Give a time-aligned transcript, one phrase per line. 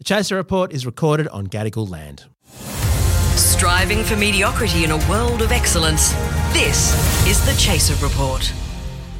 [0.00, 2.24] The Chaser Report is recorded on Gadigal land.
[3.36, 6.14] Striving for mediocrity in a world of excellence.
[6.54, 8.50] This is the Chaser Report.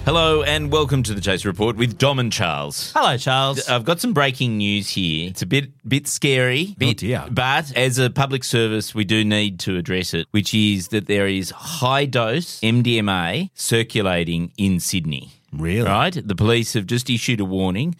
[0.06, 2.92] Hello and welcome to the Chase Report with Dom and Charles.
[2.96, 3.68] Hello, Charles.
[3.68, 5.28] I've got some breaking news here.
[5.28, 7.26] It's a bit bit scary, bit, dear.
[7.30, 11.28] but as a public service, we do need to address it, which is that there
[11.28, 15.28] is high dose MDMA circulating in Sydney.
[15.52, 15.86] Really?
[15.86, 16.26] Right?
[16.26, 17.96] The police have just issued a warning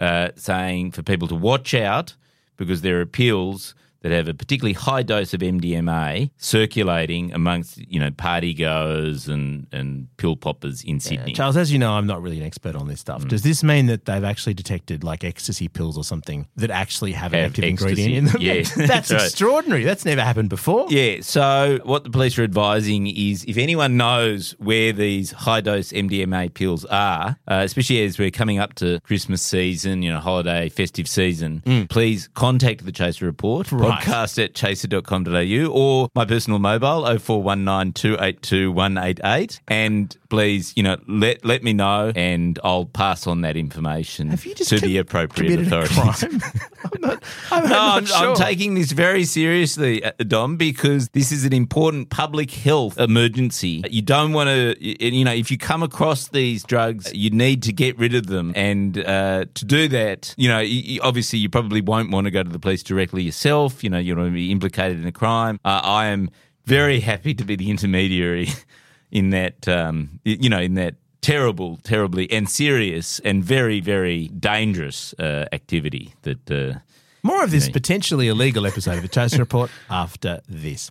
[0.00, 2.16] uh, saying for people to watch out
[2.56, 3.74] because there are pills
[4.04, 9.66] that have a particularly high dose of MDMA circulating amongst, you know, party goers and,
[9.72, 11.32] and pill poppers in Sydney.
[11.32, 13.24] Charles, as you know, I'm not really an expert on this stuff.
[13.24, 13.28] Mm.
[13.28, 17.32] Does this mean that they've actually detected like ecstasy pills or something that actually have
[17.32, 17.90] an active ecstasy.
[17.90, 18.42] ingredient in them?
[18.42, 19.22] Yeah, that's that's right.
[19.22, 19.84] extraordinary.
[19.84, 20.86] That's never happened before.
[20.90, 21.22] Yeah.
[21.22, 26.52] So what the police are advising is if anyone knows where these high dose MDMA
[26.52, 31.08] pills are, uh, especially as we're coming up to Christmas season, you know, holiday, festive
[31.08, 33.93] season, please contact the Chaser Report, Right.
[33.98, 39.60] Podcast at chaser.com.au or my personal mobile 0419 282 188.
[39.68, 44.44] And please, you know, let, let me know and I'll pass on that information Have
[44.44, 46.24] you just to com- the appropriate authorities.
[46.92, 48.30] I'm not, I'm No, I'm, sure.
[48.30, 53.82] I'm taking this very seriously, uh, Dom, because this is an important public health emergency.
[53.88, 57.72] You don't want to, you know, if you come across these drugs, you need to
[57.72, 58.52] get rid of them.
[58.56, 60.64] And uh, to do that, you know,
[61.06, 63.83] obviously you probably won't want to go to the police directly yourself.
[63.84, 65.60] You know, you want to be implicated in a crime.
[65.64, 66.30] Uh, I am
[66.64, 68.48] very happy to be the intermediary
[69.12, 75.14] in that, um, you know, in that terrible, terribly and serious and very, very dangerous
[75.18, 76.50] uh, activity that.
[76.50, 76.78] Uh,
[77.22, 77.72] More of this Me.
[77.72, 80.90] potentially illegal episode of the Chaser Report after this.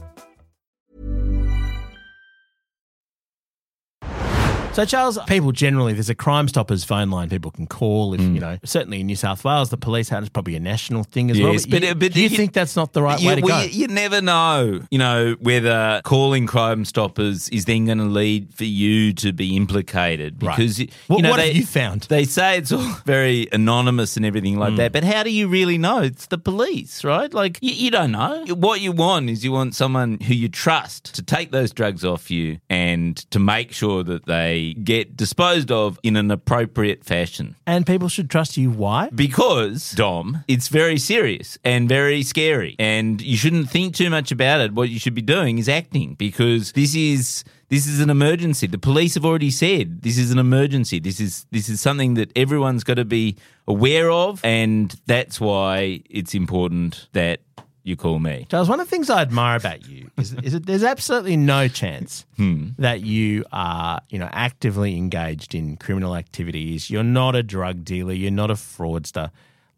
[4.73, 8.13] So, Charles, people generally, there's a Crime Stoppers phone line people can call.
[8.13, 8.35] If mm.
[8.35, 11.29] you know, certainly in New South Wales, the police have it's probably a national thing
[11.29, 11.53] as Yes, well.
[11.53, 13.41] but- you, but uh, do you, you- think that's not the right you, way to
[13.41, 13.69] well, go?
[13.69, 18.63] You, never know, you know, whether calling Crime Stoppers is then going to lead for
[18.63, 20.55] you to be implicated Right.
[20.55, 22.03] because you, What- you know what they, have you found?
[22.03, 24.77] They say it's all very anonymous and everything like mm.
[24.77, 25.99] that, but how do you really know?
[26.01, 27.33] It's the police, right?
[27.33, 28.45] Like you don't know.
[28.47, 32.31] What you want is you want someone who you trust to take those drugs off
[32.31, 37.55] you and to make sure that they get disposed of in an appropriate fashion.
[37.65, 38.69] and people should trust you.
[38.71, 39.09] Why?
[39.13, 42.75] Because, Dom, it's very serious and very scary.
[42.79, 44.73] And you shouldn't think too much about it.
[44.73, 48.67] What you should be doing is acting because this is this is an emergency.
[48.67, 50.99] The police have already said this is an emergency.
[50.99, 53.35] This is this is something that everyone's got to be
[53.67, 57.39] aware of and that's why it's important that
[57.83, 58.45] you call me.
[58.49, 61.67] Charles, one of the things I admire about you is, is that there's absolutely no
[61.67, 62.69] chance Hmm.
[62.77, 66.89] that you are, you know, actively engaged in criminal activities.
[66.89, 68.13] You're not a drug dealer.
[68.13, 69.31] You're not a fraudster.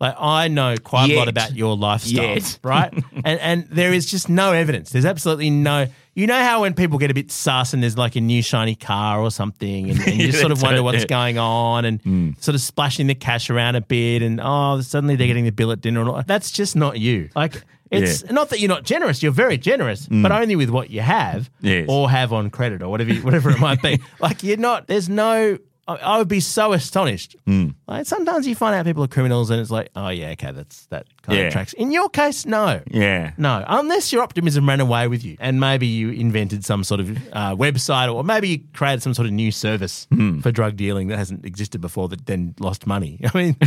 [0.03, 2.59] Like I know quite a lot about your lifestyle, Yet.
[2.63, 2.93] right?
[3.23, 4.89] and and there is just no evidence.
[4.91, 5.87] There's absolutely no.
[6.15, 8.75] You know how when people get a bit sus and there's like a new shiny
[8.75, 12.31] car or something, and, and you sort of wonder what's going on, and Hmm.
[12.39, 15.71] sort of splashing the cash around a bit, and oh, suddenly they're getting the bill
[15.71, 16.01] at dinner.
[16.01, 16.21] And all.
[16.27, 17.29] That's just not you.
[17.35, 18.31] Like it's Yeah.
[18.33, 19.23] Not that you're not generous.
[19.23, 21.85] You're very generous, but only with what you have Yes.
[21.87, 23.99] or have on credit or whatever, you- whatever it might be.
[24.19, 24.87] Like you're not.
[24.87, 25.57] There's no.
[25.87, 27.35] I I would be so astonished.
[27.45, 27.69] Hmm.
[27.87, 30.85] Like sometimes you find out people are criminals, and it's like, oh yeah, okay, that's
[30.87, 31.45] that kind Yeah.
[31.47, 31.73] of tracks.
[31.73, 32.81] In your case, no.
[32.89, 33.33] Yeah.
[33.37, 37.09] No, unless your optimism ran away with you, and maybe you invented some sort of
[37.33, 40.39] uh, website, or maybe you created some sort of new service Hmm.
[40.39, 43.19] for drug dealing that hasn't existed before that then lost money.
[43.33, 43.57] I mean,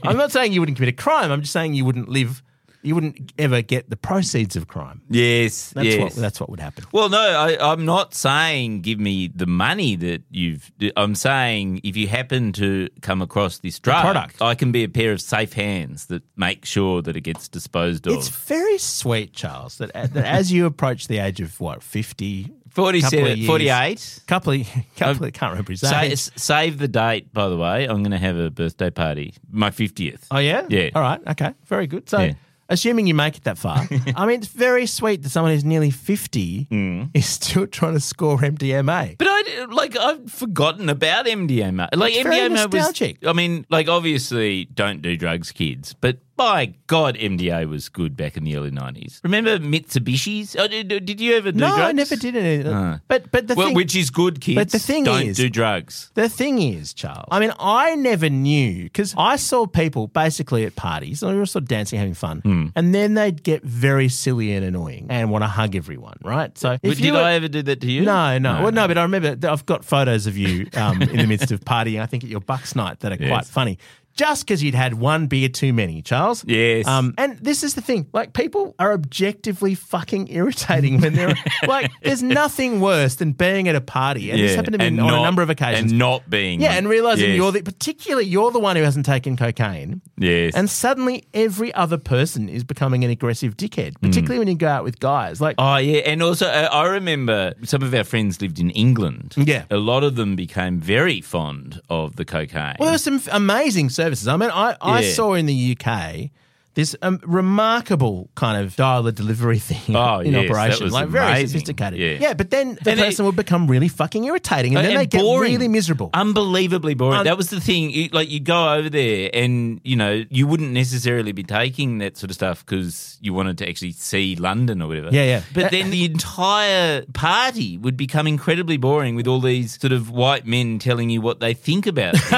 [0.04, 1.32] I'm not saying you wouldn't commit a crime.
[1.32, 2.42] I'm just saying you wouldn't live,
[2.84, 5.02] you wouldn't ever get the proceeds of crime.
[5.08, 5.70] Yes.
[5.70, 6.00] That's yes.
[6.00, 6.84] what that's what would happen.
[6.92, 10.70] Well, no, I, I'm not saying give me the money that you've.
[10.96, 14.42] I'm saying if you happen to come across this drug, product.
[14.42, 18.06] I can be a pair of safe hands that make sure that it gets disposed
[18.06, 18.14] of.
[18.14, 23.18] It's very sweet, Charles, that, that as you approach the age of what 50, 47,
[23.18, 23.46] couple of years.
[23.46, 24.20] 48.
[24.26, 27.84] couple of, couple of, can't remember his Sa- save the date, by the way.
[27.84, 30.26] I'm going to have a birthday party, my 50th.
[30.30, 30.90] Oh yeah, Yeah.
[30.94, 32.08] All right, okay, very good.
[32.08, 32.34] So, Yeah.
[32.68, 35.90] Assuming you make it that far, I mean, it's very sweet that someone who's nearly
[35.90, 37.10] 50 Mm.
[37.14, 39.16] is still trying to score MDMA.
[39.18, 41.88] But I like I've forgotten about MDMA.
[41.94, 43.18] Like It's MDMA nostalgic.
[43.22, 43.28] was.
[43.28, 45.94] I mean, like obviously, don't do drugs, kids.
[45.94, 49.20] But by God, MDA was good back in the early nineties.
[49.22, 50.56] Remember Mitsubishi's?
[50.56, 51.80] Oh, did, did you ever do no, drugs?
[51.82, 52.66] I never did it.
[52.66, 53.00] Ah.
[53.08, 54.56] But but the well, thing, which is good, kids.
[54.56, 56.10] But the thing don't is- do drugs.
[56.14, 60.74] The thing is, Charles, I mean, I never knew because I saw people basically at
[60.76, 62.66] parties, and they were sort of dancing, having fun, Hmm.
[62.74, 66.56] and then they'd get very silly and annoying and want to hug everyone, right?
[66.58, 68.02] So, But did were- I ever do that to you?
[68.02, 68.88] No, no, well, no.
[68.88, 72.00] But I remember I've got photos of you um, in the midst of partying.
[72.00, 73.78] I think at your Bucks night that are quite funny.
[74.16, 76.44] Just because you'd had one beer too many, Charles.
[76.46, 76.86] Yes.
[76.86, 81.34] Um, and this is the thing: like people are objectively fucking irritating when they're
[81.66, 81.90] like.
[82.02, 85.18] There's nothing worse than being at a party, and this happened to me on not-
[85.18, 85.90] a number of occasions.
[85.90, 86.60] and not being.
[86.60, 87.36] Yeah, and realizing Yes.
[87.36, 90.00] you're the particularly you're the one who hasn't taken cocaine.
[90.16, 90.54] Yes.
[90.54, 94.84] And suddenly every other person is becoming an aggressive dickhead, particularly when you go out
[94.84, 95.40] with guys.
[95.40, 99.34] Like Oh yeah, and also uh, I remember some of our friends lived in England.
[99.36, 99.64] Yeah.
[99.70, 102.76] a lot of them became very fond of the cocaine.
[102.78, 104.28] Well, there were some amazing services.
[104.28, 105.12] I mean, I, I Yeah.
[105.12, 106.30] saw in the UK
[106.74, 110.92] this um, remarkable kind of dial a delivery thing Oh, in yes, that operation, was
[110.92, 112.20] like very sophisticated.
[112.20, 112.34] Yeah.
[112.34, 115.20] but then the And they- person would become really fucking irritating, and then they get
[115.22, 115.52] boring.
[115.52, 116.10] really miserable.
[116.14, 117.18] unbelievably boring.
[117.20, 117.90] Un- that was the thing.
[117.90, 122.16] You, like you go over there, and you know you wouldn't necessarily be taking that
[122.16, 125.10] sort of stuff because you wanted to actually see London or whatever.
[125.12, 125.42] Yeah, yeah.
[125.54, 130.46] But then the entire party would become incredibly boring with all these sort of white
[130.46, 132.16] men telling you what they think about.
[132.18, 132.32] things.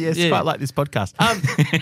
[0.00, 0.28] yes, Yeah.
[0.28, 1.14] quite like this podcast.
[1.18, 1.40] Um,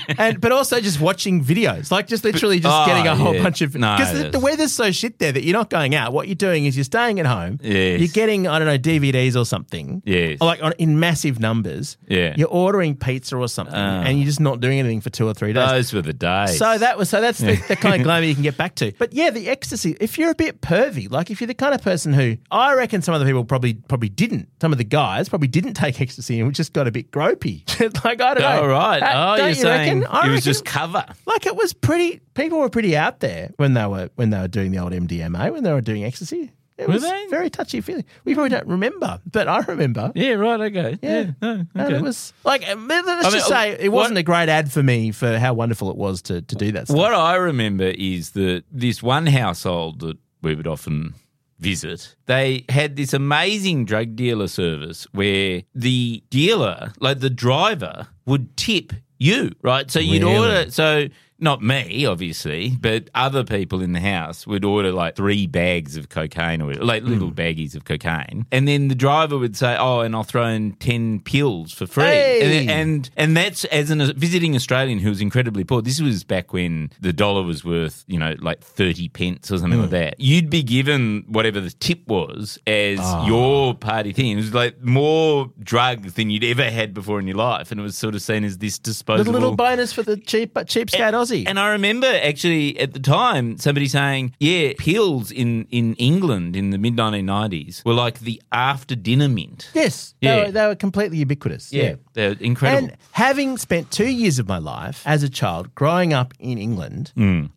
[0.19, 3.43] and but also just watching videos, like just literally just Oh, getting a whole yeah.
[3.43, 6.13] bunch of No, because the, the weather's so shit there that you're not going out.
[6.13, 7.59] What you're doing is you're staying at home.
[7.63, 8.01] Yes.
[8.01, 10.03] You're getting I don't know DVDs or something.
[10.05, 10.39] Yes.
[10.41, 11.97] Or like on, in massive numbers.
[12.09, 12.35] Yeah.
[12.37, 14.03] You're ordering pizza or something, Ah.
[14.03, 15.69] and you're just not doing anything for two or three days.
[15.71, 16.59] Those were the days.
[16.59, 18.93] So that was so that's the, the kind of glamour you can get back to.
[18.99, 19.97] But yeah, the ecstasy.
[20.01, 23.03] If you're a bit pervy, like if you're the kind of person who I reckon
[23.03, 24.49] some of the people probably probably didn't.
[24.61, 27.65] Some of the guys probably didn't take ecstasy and just got a bit gropey.
[28.05, 28.63] like I don't know.
[28.63, 29.03] All right.
[29.03, 30.07] Uh, oh, don't you're you saying reckon?
[30.11, 31.05] I it was reckon- just cover.
[31.27, 32.21] like it was pretty.
[32.35, 35.53] People were pretty out there when they were when they were doing the old MDMA
[35.53, 36.53] when they were doing ecstasy.
[36.77, 37.27] It Were was they?
[37.29, 38.05] very touchy feeling.
[38.25, 40.13] We probably don't remember, but I remember.
[40.15, 40.35] Yeah.
[40.35, 40.61] Right.
[40.61, 40.97] Okay.
[41.03, 44.19] Yeah, no, and it was like uh, let's I mean, just say it what- wasn't
[44.19, 46.87] a great ad for me for how wonderful it was to to do that.
[46.87, 46.97] Stuff.
[46.97, 51.15] What I remember is that this one household that we would often
[51.59, 58.57] visit, they had this amazing drug dealer service where the dealer, like the driver, would
[58.57, 59.91] tip you, right?
[59.91, 61.09] So you'd order, so
[61.41, 66.09] not me, obviously, but other people in the house would order like three bags of
[66.09, 67.09] cocaine or like Hmm.
[67.11, 68.47] little baggies of cocaine.
[68.51, 72.05] And then the driver would say, Oh, and I'll throw in 10 pills for free.
[72.05, 72.61] Hey!
[72.63, 75.81] And, and and that's as a visiting Australian who was incredibly poor.
[75.83, 79.81] This was back when the dollar was worth, you know, like 30 pence or something
[79.81, 80.15] like that.
[80.19, 84.33] You'd be given whatever the tip was as your party thing.
[84.33, 87.71] It was like more drugs than you'd ever had before in your life.
[87.71, 89.33] And it was sort of seen as this disposable.
[89.33, 93.89] Little, little bonus for the cheap cheapskate And I remember actually at the time somebody
[93.89, 99.29] saying, yeah, pills in, in England in the mid 1990s were like the after dinner
[99.29, 99.71] mint.
[99.75, 100.37] yes, Yeah.
[100.37, 101.73] they, were, they were completely ubiquitous.
[101.73, 101.97] Yeah.
[102.15, 102.89] They're incredible.
[102.89, 107.13] And having spent two years of my life as a child growing up in England,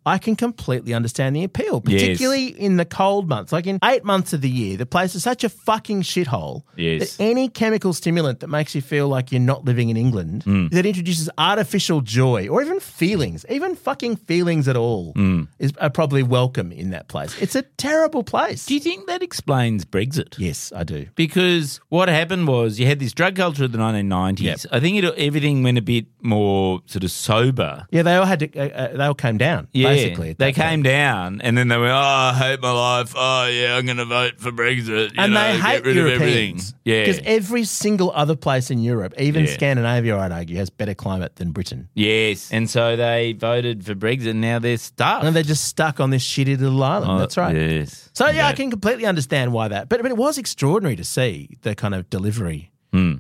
[0.06, 1.90] I can completely understand the appeal, Mm.
[1.92, 2.02] Yes.
[2.02, 3.52] particularly in the cold months.
[3.52, 7.16] Like in eight months of the year, the place is such a fucking shithole Yes.
[7.18, 10.70] that any chemical stimulant that makes you feel like you're not living in England, Mm.
[10.72, 15.48] that introduces artificial joy or even feelings, even fucking feelings at all, Mm.
[15.60, 17.36] is are probably welcome in that place.
[17.42, 18.66] It's a terrible place.
[18.66, 20.36] Do you think that explains Brexit?
[20.38, 21.06] yes, I do.
[21.16, 24.42] Because what happened was you had this drug culture of the 1990s.
[24.42, 24.60] Yep.
[24.72, 27.86] I think it, everything went a bit more sort of sober.
[27.92, 28.48] Yeah, they all had to.
[28.58, 29.68] Uh, uh, they all came down.
[29.74, 30.56] Yeah, basically, they point.
[30.56, 33.14] came down and then they went, "Oh, I hate my life.
[33.16, 36.06] Oh, yeah, I'm going to vote for Brexit." You and know, they hate rid of
[36.08, 36.74] everything." Europeans.
[36.86, 39.52] Yeah, because every single other place in Europe, even Yeah.
[39.54, 41.90] Scandinavia, I'd argue, has better climate than Britain.
[41.94, 43.51] yes, and so they voted
[43.84, 44.30] for Brexit.
[44.32, 45.24] and Now they're stuck.
[45.24, 47.12] And they're just stuck on this shitty little island.
[47.12, 47.56] Oh, That's right.
[47.56, 48.10] Yes.
[48.14, 49.90] So yeah, I can completely understand why that.
[49.90, 52.72] But but it was extraordinary to see the kind of delivery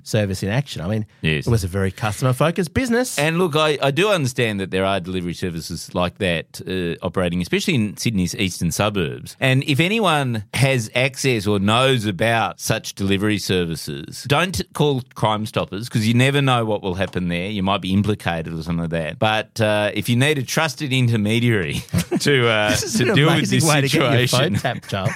[0.04, 0.82] service in action.
[0.82, 1.06] I mean.
[1.22, 1.48] Yes.
[1.48, 3.18] it was a very customer focused business.
[3.18, 7.42] And look, I, I do understand that there are delivery services like that uh, operating,
[7.42, 9.36] especially in Sydney's eastern suburbs.
[9.40, 15.88] And if anyone has access or knows about such delivery services, don't call Crime Stoppers
[15.88, 17.50] because you never know what will happen there.
[17.50, 19.20] You might be implicated or something like that.
[19.20, 21.74] But uh, if you need a trusted intermediary
[22.20, 25.13] to uh, to deal with this way to get your phone situation, tapped, Charles.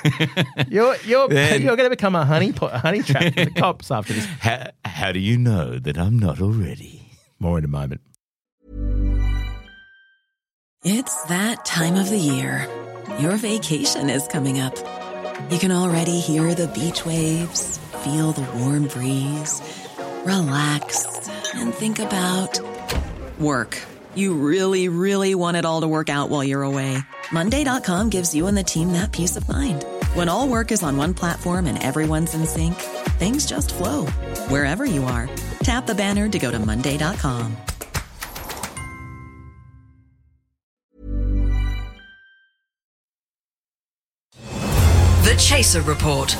[0.69, 3.51] you're you're Then- you're going to become a honey pot, a honey trap for the
[3.51, 4.25] cops after this.
[4.45, 7.09] How, how do you know that I'm not already?
[7.39, 8.01] More in a moment.
[10.83, 12.69] It's that time of the year.
[13.19, 14.75] Your vacation is coming up.
[15.49, 19.63] You can already hear the beach waves, feel the warm breeze,
[20.25, 22.59] relax, and think about
[23.39, 23.81] work.
[24.13, 26.99] You really, really want it all to work out while you're away.
[27.31, 29.83] Monday.com gives you and the team that peace of mind.
[30.13, 32.75] When all work is on one platform and everyone's in sync,
[33.17, 34.05] things just flow
[34.49, 35.29] wherever you are.
[35.59, 37.57] Tap the banner to go to Monday.com.
[45.25, 46.35] The Chaser Report.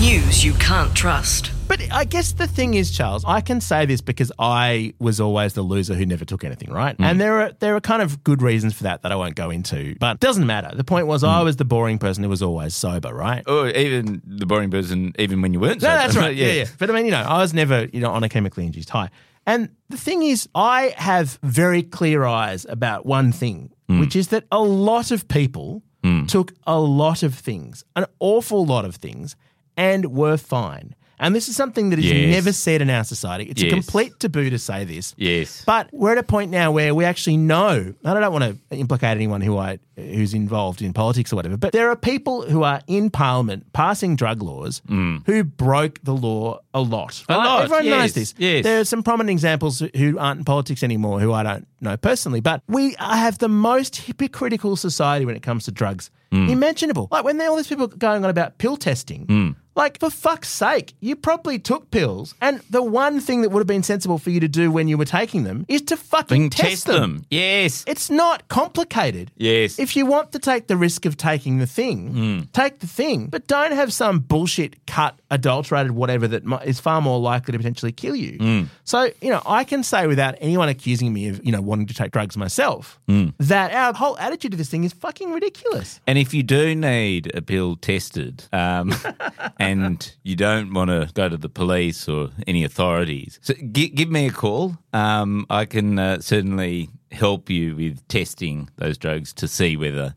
[0.00, 1.53] News you can't trust.
[1.76, 5.54] But I guess the thing is, Charles, I can say this because I was always
[5.54, 6.96] the loser who never took anything, right?
[6.96, 7.04] Mm.
[7.04, 9.50] And there are there are kind of good reasons for that that I won't go
[9.50, 9.96] into.
[9.98, 10.72] But it doesn't matter.
[10.72, 11.44] The point was I mm.
[11.44, 13.42] was the boring person who was always sober, right?
[13.48, 15.82] Or even the boring person, even when you weren't.
[15.82, 15.98] No, sober.
[15.98, 16.36] that's right.
[16.44, 16.66] Yeah, yeah.
[16.78, 19.10] But I mean, you know, I was never, you know, on a chemically induced high.
[19.44, 23.98] And the thing is, I have very clear eyes about one thing, mm.
[23.98, 25.82] which is that a lot of people
[26.28, 29.36] took a lot of things, an awful lot of things,
[29.76, 30.94] and were fine.
[31.18, 32.34] And this is something that is Yes.
[32.34, 33.44] never said in our society.
[33.44, 35.14] It's a complete taboo to say this.
[35.16, 35.62] Yes.
[35.64, 38.76] But we're at a point now where we actually know, and I don't want to
[38.76, 42.64] implicate anyone who I who's involved in politics or whatever, but there are people who
[42.64, 47.12] are in Parliament passing drug laws who broke the law a lot.
[47.28, 47.34] Mm.
[47.34, 48.34] A lot, Everyone knows this.
[48.36, 48.64] yes.
[48.64, 52.40] There are some prominent examples who aren't in politics anymore who I don't know personally,
[52.40, 56.50] but we have the most hypocritical society when it comes to drugs Mm.
[56.50, 57.06] imaginable.
[57.12, 59.26] Like when there are all these people going on about pill testing.
[59.26, 59.54] Mm.
[59.76, 63.66] Like, for fuck's sake, you probably took pills, and the one thing that would have
[63.66, 66.50] been sensible for you to do when you were taking them is to fucking Fucking
[66.50, 67.24] test them.
[67.30, 67.84] Yes.
[67.86, 69.30] It's not complicated.
[69.36, 69.78] Yes.
[69.78, 72.40] If you want to take the risk of taking the thing, hmm.
[72.52, 77.18] take the thing, but don't have some bullshit cut, adulterated, whatever that is far more
[77.18, 78.66] likely to potentially kill you.
[78.84, 81.94] So, you know, I can say without anyone accusing me of, you know, wanting to
[81.94, 82.98] take drugs myself,
[83.38, 86.00] that our whole attitude to this thing is fucking ridiculous.
[86.06, 88.94] And if you do need a pill tested, um,
[89.58, 94.10] and you don't want to go to the police or any authorities, so gi- give
[94.10, 94.76] me a call.
[94.92, 100.14] Um, I can uh, certainly help you with testing those drugs to see whether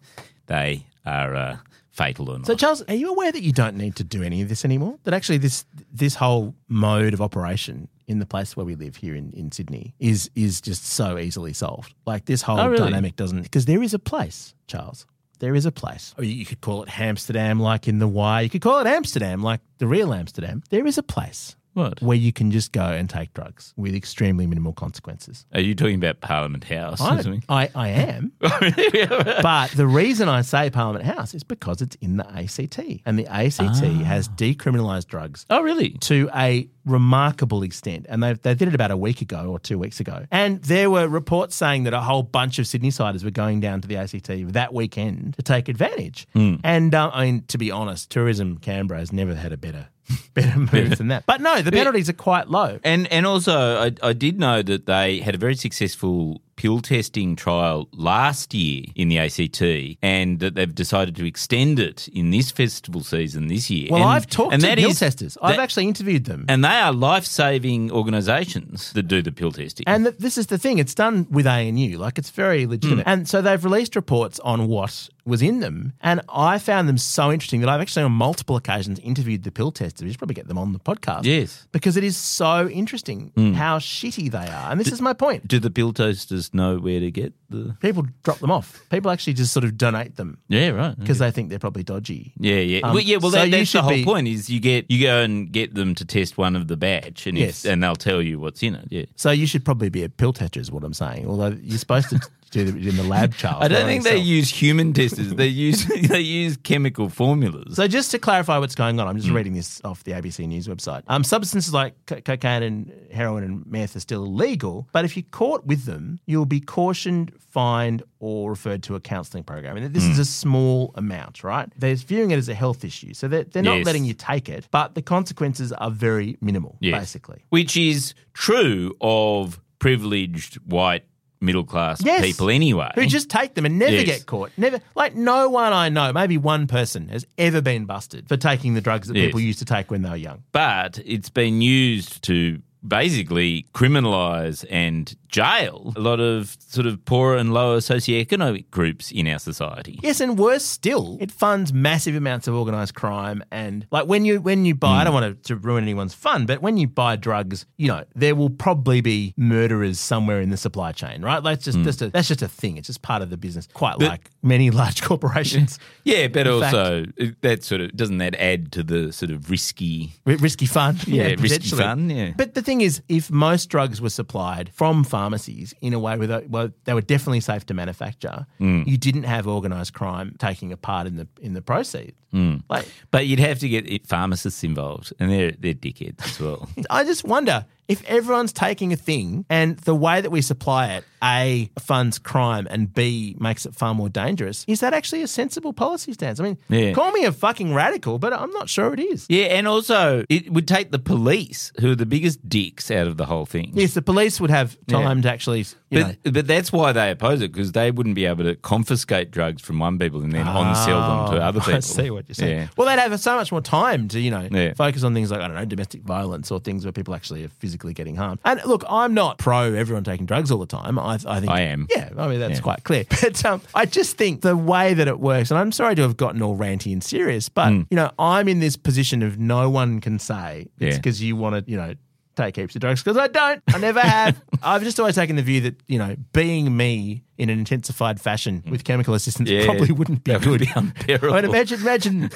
[0.47, 1.57] they are uh,
[1.98, 2.46] fatal or not.
[2.48, 4.98] So, Charles, are you aware that you don't need to do any of this anymore?
[5.04, 9.16] That actually this this whole mode of operation in the place where we live here
[9.16, 11.94] in, in Sydney is is just so easily solved.
[12.06, 12.84] Like this whole Oh, really?
[12.84, 15.06] dynamic doesn't because there is a place, Charles.
[15.39, 16.13] There is a place.
[16.18, 18.42] Or you you could call it Amsterdam like in the Y.
[18.42, 20.63] You could call it Amsterdam like the real Amsterdam.
[20.70, 22.01] There is a place what?
[22.01, 25.46] where you can just go and take drugs with extremely minimal consequences.
[25.53, 27.00] Are you talking about Parliament House?
[27.00, 27.43] or I, something?
[27.48, 28.31] I, I am.
[28.39, 32.79] but the reason I say Parliament House is because it's in the ACT.
[33.05, 35.91] And the ACT has decriminalised drugs oh, really?
[36.01, 38.07] to a remarkable extent.
[38.10, 40.25] And they, they did it about a week ago or two weeks ago.
[40.31, 43.88] And there were reports saying that a whole bunch of Sydney-siders were going down to
[43.88, 46.27] the ACT that weekend to take advantage.
[46.63, 49.89] And uh, I mean, to be honest, Tourism Canberra has never had a better
[50.34, 51.26] better move than that.
[51.26, 52.80] But no, the penalties are quite low.
[52.84, 57.36] And and also, I, I did know that they had a very successful pill testing
[57.36, 59.62] trial last year in the ACT,
[60.02, 63.90] and that they've decided to extend it in this festival season this year.
[63.92, 65.38] Well, And- I've talked and to that pill is- testers.
[65.42, 66.46] I've actually interviewed them.
[66.50, 69.84] and they are life-saving organisations that do the pill testing.
[69.88, 73.04] And th- this is the thing; it's done with ANU, like it's very legitimate.
[73.04, 73.10] Hmm.
[73.10, 77.31] And so they've released reports on what was in them, and I found them so
[77.31, 80.03] interesting that I've actually on multiple occasions interviewed the pill testers.
[80.05, 81.67] We should probably get them on the podcast, Yes.
[81.72, 84.72] because it is so interesting how shitty they are.
[84.72, 87.75] And this is my point: do the pill testers know where to get the?
[87.81, 88.81] people drop them off.
[88.89, 90.98] People actually just sort of donate them Yeah, right.
[90.98, 92.34] because they think they're probably dodgy.
[92.39, 92.79] Yeah, yeah.
[92.84, 94.27] Um, well, yeah, well, so that, that's the whole be- point.
[94.27, 97.38] Is you get you go and get them to test one of the batch, and
[97.38, 97.65] Yes.
[97.65, 98.88] if, and they'll tell you what's in it.
[98.89, 99.05] Yeah.
[99.15, 101.27] So you should probably be a pill tester, is what I'm saying.
[101.27, 103.63] Although you're supposed to do in the lab, Charles.
[103.63, 105.34] I don't not think they use human testers.
[105.36, 107.75] they use they use chemical formulas.
[107.75, 110.68] So just to clarify what's going on, I'm just reading this off the ABC News
[110.68, 111.04] website.
[111.08, 115.25] Um, substances like co- cocaine and heroin and meth are still illegal, but if you're
[115.32, 119.77] caught with them, you'll be cautioned, fined, or referred to a counselling program.
[119.77, 120.12] And this Hmm.
[120.12, 121.70] is a small amount, right?
[121.77, 123.86] They're viewing it as a health issue, so they're, they're not Yes.
[123.86, 127.00] letting you take it, but the consequences are very minimal, Yes.
[127.00, 127.44] basically.
[127.50, 131.04] which is true of privileged white
[131.39, 132.22] middle class Yes.
[132.25, 132.89] people anyway.
[132.96, 134.06] Who just take them and never Yes.
[134.06, 134.51] get caught.
[134.58, 138.74] Never, like no one I know, maybe one person has ever been busted for taking
[138.74, 139.25] the drugs that Yes.
[139.27, 140.44] people used to take when they were young.
[140.51, 147.38] but it's been used to basically criminalize and jail a lot of sort of poorer
[147.38, 150.00] and lower socioeconomic groups in our society.
[150.01, 153.43] Yes, and worse still, it funds massive amounts of organized crime.
[153.51, 155.22] And like when you when you buy, I don't hmm.
[155.22, 158.50] want to, to ruin anyone's fun, but when you buy drugs, you know there will
[158.50, 161.43] probably be murderers somewhere in the supply chain, right?
[161.43, 161.84] Like just, hmm.
[161.84, 162.77] just a, that's just a thing.
[162.77, 163.67] It's just part of the business.
[163.74, 168.17] Quite like many large corporations, Yeah, but In fact- also it- that sort of doesn't
[168.17, 170.98] that add to the sort of risky risky fun.
[171.05, 171.81] Yeah, risky potentially.
[171.81, 172.31] fun, yeah.
[172.36, 176.27] But the thing is, if most drugs were supplied from pharmacies in a way where
[176.27, 178.86] they, well, they were definitely safe to manufacture, Mm.
[178.86, 182.13] you didn't have organized crime taking a part in the in the proceeds.
[182.33, 182.62] Mm.
[182.69, 186.69] Like, But you'd have to get pharmacists involved, and they're they're dickheads as well.
[187.00, 191.03] I just wonder if everyone's taking a thing and the way that we supply it,
[191.24, 195.74] A, funds crime and B, makes it far more dangerous, is that actually a sensible
[195.74, 196.39] policy stance?
[196.39, 196.91] I mean, Yeah.
[196.91, 199.25] call me a fucking radical, but I'm not sure it is.
[199.29, 203.15] yeah, and also it would take the police, who are the biggest dicks out of
[203.17, 203.72] the whole thing.
[203.74, 206.12] Yes, the police would have time to actually, you know.
[206.24, 209.62] But, but that's why they oppose it because they wouldn't be able to confiscate drugs
[209.62, 211.74] from one people and then on sell them to other oh, people.
[211.74, 212.58] Oh, I see what you're saying.
[212.60, 212.67] Yeah.
[212.75, 214.74] Well, they'd have so much more time to, you know, Yeah.
[214.74, 217.50] focus on things like, I don't know, domestic violence or things where people actually are
[217.50, 218.39] physically getting harmed.
[218.46, 220.98] And look, I'm not pro everyone taking drugs all the time.
[221.00, 221.88] I, I think I am.
[221.89, 222.62] Yeah, I mean, that's Yeah.
[222.62, 223.05] quite clear.
[223.22, 226.17] But um, I just think the way that it works, and I'm sorry to have
[226.17, 227.88] gotten all ranty and serious, but, Mm.
[227.89, 230.98] you know, I'm in this position of no one can say it's Yeah.
[230.98, 231.93] because you want to, you know,
[232.38, 233.62] take heaps of drugs because I don't.
[233.74, 234.41] I never have.
[234.63, 238.63] I've just always taken the view that, you know, being me in an intensified fashion
[238.65, 238.72] mm.
[238.72, 239.65] with chemical assistance Yeah.
[239.65, 240.46] probably wouldn't be good.
[240.46, 241.34] would be unbearable.
[241.34, 242.29] I mean, imagine, imagine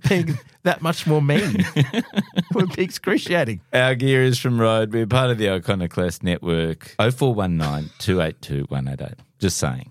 [0.08, 1.64] being that much more mean.
[2.54, 3.60] would be excruciating.
[3.72, 4.92] Our gear is from Rode.
[4.92, 6.94] We're part of the Iconoclast network.
[6.98, 9.18] 0419 282 188.
[9.38, 9.90] Just saying.